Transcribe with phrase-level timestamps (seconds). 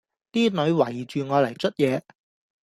[0.31, 2.01] 啲女圍住我嚟捽嘢